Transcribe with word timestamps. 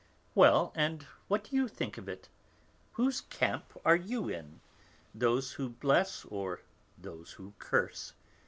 Well, 0.33 0.71
and 0.73 1.03
what 1.27 1.43
do 1.43 1.55
you 1.55 1.67
think 1.67 1.95
of 1.99 2.09
it? 2.09 2.27
Whose 2.93 3.21
camp 3.21 3.77
are 3.85 3.95
you 3.95 4.29
in, 4.29 4.59
those 5.13 5.51
who 5.51 5.69
bless 5.69 6.25
or 6.25 6.61
those 6.97 7.33
who 7.33 7.53
curse? 7.59 8.13